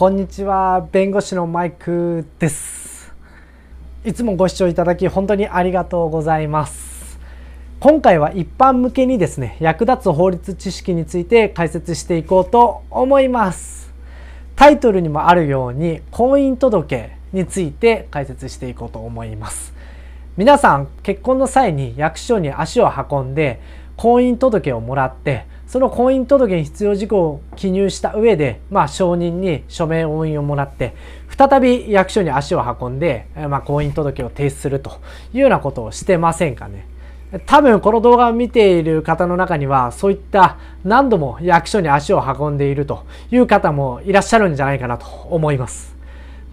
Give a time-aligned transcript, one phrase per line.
[0.00, 3.12] こんにちは弁護士のマイクです。
[4.02, 7.18] いつもご視聴いただき本当にありがとうございます。
[7.80, 13.92] 今回は一般向けにですね役立つ法律知識について解説していこうと思います。
[14.56, 19.74] タイトルにもあるように婚姻届について解説していこうと思います。
[20.38, 23.60] 皆さん結婚の際に役所に足を運んで
[23.98, 30.96] 婚姻届をもらってその婚姻届に必要事項を記入した上で、まあ、承認に署名押印をもらって
[31.28, 35.00] 再び役所に足を運んで、まあ、婚姻届を提出すると
[35.32, 36.88] いうようなことをしてませんかね。
[37.46, 45.89] 多分この動画を見ている方の中にはそういった何度も役所に足を運んでいるという方もいらっしゃるんじゃないかなと思います。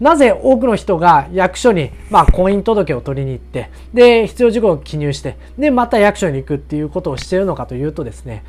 [0.00, 8.44] なぜ多くの人が役所に、まあ、婚姻届を取りに行って、で、必要事項を記入して、で、また役所に行くっていうことをしているのかというとですね、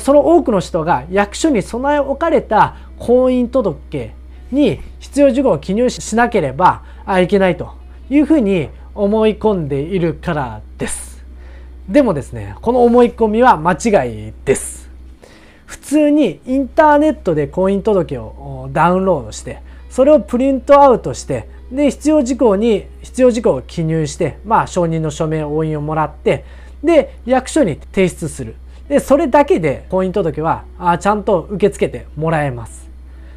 [0.00, 4.12] その多くの人が役所に備え置かれた婚姻届
[4.52, 6.82] に必要事項を記入しなければ
[7.20, 7.72] いけないと
[8.08, 11.24] いうふうに思い込んでいるからです。
[11.88, 14.88] でもですね、この思い込みは間違いです。
[15.66, 26.46] 普通にインターネットで婚姻届をダウンロードして、それをプリントアウトしてで必要事項に必要事項を記入してまあ承認の署名押印をもらって
[26.82, 28.56] で役所に提出する。
[28.88, 32.88] でそれだけで婚姻届はあちゃんと受け付けてもらえます。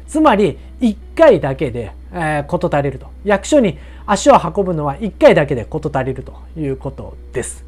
[0.08, 3.08] つまり1回だけで、えー、事足りると。
[3.24, 7.66] 役所に足を運ぶのは1回だけで事足りるということです。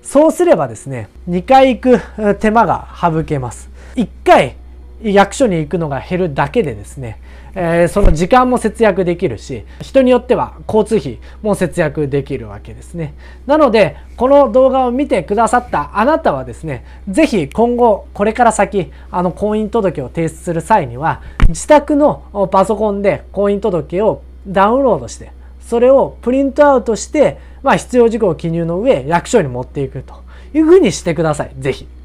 [0.00, 3.68] そうすればですね2回行く手間が省けます。
[3.96, 4.56] 1回
[5.04, 7.18] 役所に行くのが減るだけでですね
[7.54, 13.14] えー、その時間も節約できるし人によっては交通費も節約できるわけですね
[13.46, 30.22] なのでこの動画を見てくださったあなたはですね是非今後これから先あの婚姻届を提出する際には自宅のパソコンで婚姻届をダウンロードしてそれをプリントアウトして、まあ、必要事項を記入の上役所に持っていくと
[30.54, 32.01] いうふうにしてください是非。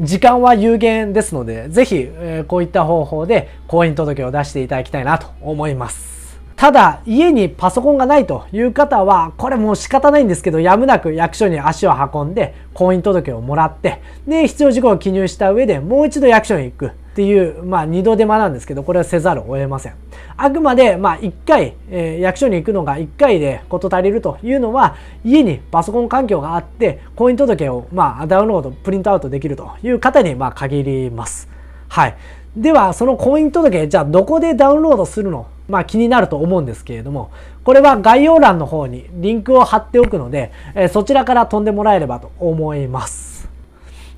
[0.00, 6.23] 時間は有限ですので、ぜひ、え、こういった方法で婚姻届を出していただきたいなと思います。
[6.56, 16.92] ただ、家にパソコンがないという方は、これもう仕方ないんですけど、やむなく役所に足を運んで、婚姻届をもらって、で、必要事項を記入した上でもう一度役所に行く。
[17.14, 19.94] っていう、まあ、二度手間なんですけど、これはせざるを得ません。
[20.36, 31.48] あくまで、まあ、一回、えー、役所に行くのが一回で事足りるというのは、家にパソコン環境があって、婚姻届を、まあ、ダウンロード、プリントアウトできるという方に、まあ、限ります。
[31.88, 32.16] はい。
[32.56, 37.30] では、その婚姻届、じゃあ、どこでダウンロードするのまあ、気になると思うんですけれども、
[37.64, 43.48] これは概要欄の方にリンクを貼っておくので、え、そちらから飛んでもらえればと思います。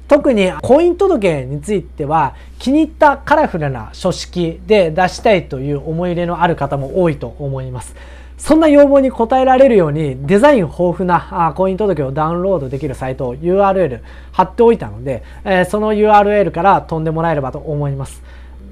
[0.08, 7.96] 特に婚姻届については気に入ったカラフルな書式で出したいという思い入れのある方も多いと思います。
[8.38, 18.22] そんな要望に応えられるようにデザイン豊富な婚姻届をダウンロードできるサイトを URL 貼っておいたので、えその URL から飛んでもらえればと思います。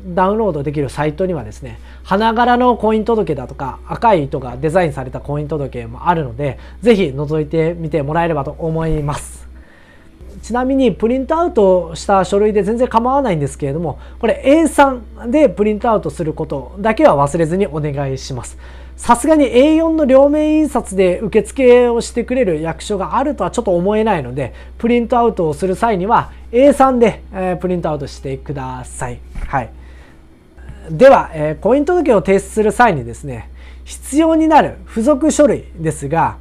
[0.06, 9.48] ダウンロードできるサイトにはですね、花柄の婚姻届だとか赤い糸がデザインされた婚姻届もあるので、ぜひ覗いてみてもらえればと思います。
[10.42, 18.58] ちなみにプリントアウトした書類で全然構わないんですけれども、これ A3 でプリントアウトすることだけは忘れずにお願いします。
[18.96, 29.18] さすがに A4 の両面印刷で受付をしてくれる役所があるとはちょっと思えないので、プリントアウトをする際には A3 で、えプリントアウトしてください。
[29.46, 29.70] はい。
[30.90, 33.50] では、え婚姻届を提出する際にですね、
[33.84, 36.36] 必要になる付属書類ですが、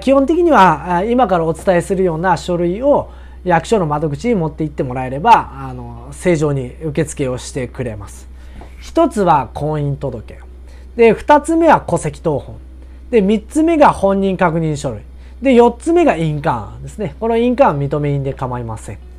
[0.00, 3.10] 基本的には今からお伝えするような書類を
[3.44, 8.28] 役所の窓口に持って行ってもらえればあの正常に受付をしてくれます。
[8.80, 10.38] 一つは婚姻届
[10.96, 12.58] で二つ目は戸籍謄本
[13.10, 15.02] で三つ目が本人確認書類
[15.40, 19.11] で四つ目が印鑑ですねこの印鑑案認め印で構いません。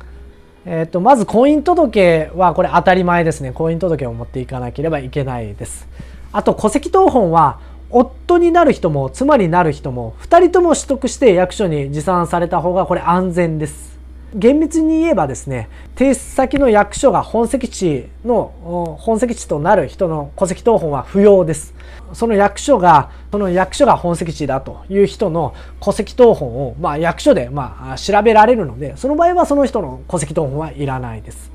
[0.66, 5.86] えーと、まず婚姻届はこれ当たり前ですね婚姻届を持っていかなければいけないです。
[6.32, 7.60] あと戸籍謄本は
[7.90, 13.93] 夫になる人も妻になる人も2人とも取得して役所に持参された方がこれ安全です。
[14.34, 21.74] 厳密に言えばですね提出先の役所が本籍地の本籍地となる人の戸籍謄本は不要です。
[22.12, 31.50] その役所がその役所が本籍地だという人の戸籍謄本を、まあ、役所で、まあ、調べられるのでその場合はその人の戸籍謄本はいらないです。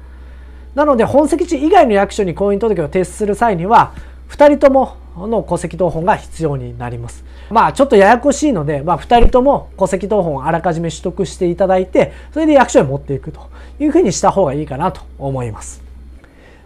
[0.75, 3.93] なので本籍地以外の役所に婚姻届を提出する際には
[4.29, 7.23] 2人ともの戸籍謄本が必要になります。
[7.49, 13.49] まあちょっとややこしいので、まあ、2人とも戸籍謄本をあらかじめ取得していただいて、それで役所へ持っていくと
[13.79, 15.81] いうふうにした方がいいかなと思います。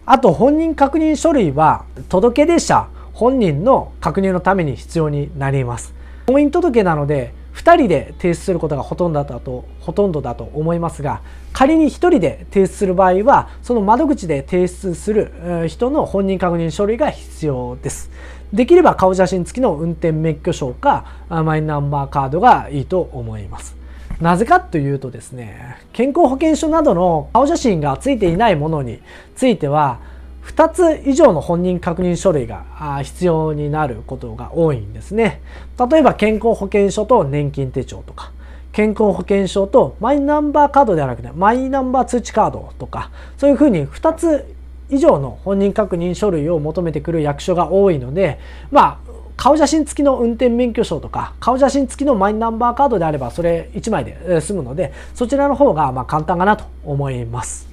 [0.06, 5.94] あと本人確認書類は届出者本人の確認のために必要になります。
[6.28, 11.22] 婚姻届なので2人で提出することがほとんどだとほとんどだと思いますが
[11.54, 18.10] 仮に1人で提出する場合はその窓口で提出する人の本人確認書類が必要です。
[18.54, 23.76] できれば顔写真付きの運転免許証かマイナンバーカードがいいと思います。
[24.22, 29.00] なぜかというとですね健康保険証などの顔写真がついていないものに
[29.36, 30.00] ついては
[30.46, 32.64] 2つ以上の本人確認書類が
[33.02, 35.42] 必要になることが多いんですね。
[35.90, 38.32] 例えば健康保険証と年金手帳とか、
[38.74, 44.46] 健康保険証とマイナンバーカードではなくてマイナンバー通知カードとか、そういうふうに2つ
[44.90, 48.40] 以上の本人確認書類を求めてくる役所が多いので、
[48.72, 57.68] まあ、顔写真付きの運転免許証とか、顔写真付きのマイナンバーカードであれば、それ1枚で済むので、そちらの方がま簡単かなと思います。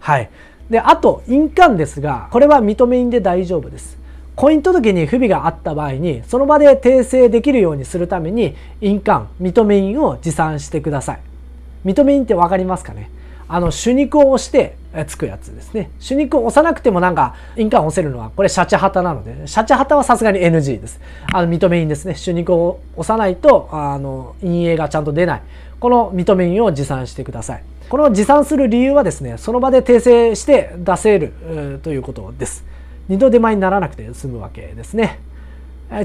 [0.00, 0.30] はい。
[0.70, 3.98] で、あと、印鑑ですが、これは認め印で大丈夫です。
[4.34, 11.20] 婚姻届に不備があった場合に、その場で訂正できるようにするために、印鑑、認め印を持参してください。
[11.84, 13.10] 認め印って分かりますかね？
[13.52, 14.76] あの、手肉を押して
[15.08, 15.90] つくやつですね。
[16.06, 20.98] 手肉を押さなくてもなんか、印鑑を押せるのは、これシャチハタなので、シャチハタはさすがに NG です。
[21.34, 22.14] あの、認め印ですね。
[22.14, 25.42] 手肉を押さないと、あの、印影がちゃんと出ない。
[25.80, 27.62] この認め印を持参してください。
[27.90, 31.34] この持参する理由はですね、その場で訂正して出せる
[31.82, 32.64] ということです。
[33.08, 35.20] 二度手間にならなくて済むわけですね。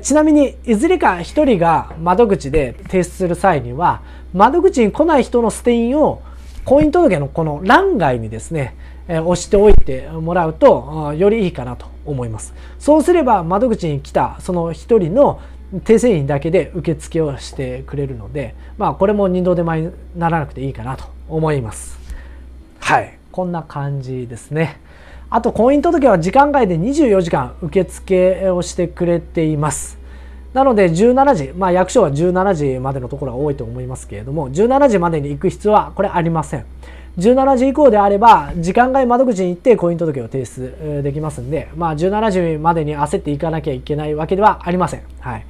[0.01, 4.01] ちなみに、いずれか1人が窓口で提出する際には、
[4.33, 6.21] 窓口に来ない人の捨て印を
[6.67, 8.75] 婚姻届のこの欄外にですね、
[9.07, 12.53] え押しておいてもらうとよりいいかなと思います。
[12.77, 15.39] そうすれば窓口に来たその1人の
[15.73, 21.97] 訂正印だけで受付をしてくれるので、まあこれも二度手間にならなくていいかなと思います。
[22.81, 23.17] はい。
[23.31, 24.81] こんな感じですね。
[25.29, 29.96] あと、婚姻届は時間外で24時間受付をしてくれています。
[30.57, 36.65] なので17時、まあ役所は17時までのところが多いと思いますけれども、17時までに行く必要はこれありません。
[37.19, 45.03] 17時以降であれば、時間外窓口に行って婚姻届を提出できますんで、まあ17時までに焦っていかなきゃいけないわけではありません。
[45.19, 45.45] はい。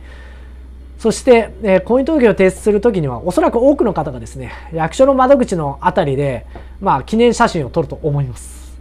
[1.00, 6.46] そして、えー、婚姻届を提出するときには、おそらく多くの方がですね、役所の窓口のあたりで、
[6.82, 8.78] まあ、記念写真を撮ると思います。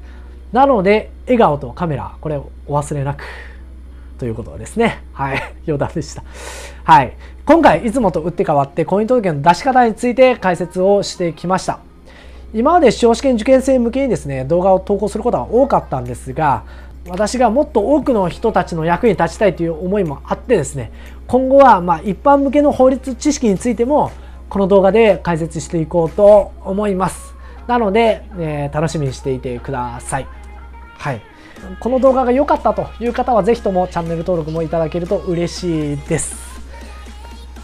[0.50, 3.22] なので、笑顔とカメラ、これをお忘れなく、
[4.18, 5.02] ということですね。
[5.12, 5.42] はい。
[5.66, 6.22] 余談でした。
[6.84, 7.16] はい。
[7.44, 11.80] 今回、いつもと打って変わって、婚姻届の出し方について解説をしてきました。
[12.54, 16.64] 今まで司法試験受験生向けにですね、動画を投稿することが多かったんですが、
[17.08, 20.92] 私がもっと多くの人たちの役に立ちたいという思いもあってですね
[21.26, 24.10] 今後はま一般向けの法律知識についても
[24.48, 27.34] この動画で解説していこうと思います
[27.66, 30.26] なので、えー、楽しみにしていてください
[30.98, 31.22] はい
[31.80, 36.36] この動画が良かったという方はぜひともチャンネル登録もいただけると嬉しいです。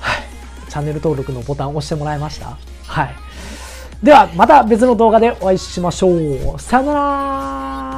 [0.01, 0.23] はい。
[0.71, 2.57] チャンネル登録のボタン押してもらいました？
[2.87, 3.15] はい。
[4.03, 6.59] ではまた別の動画でお会いしましょう。
[6.59, 7.92] さよなら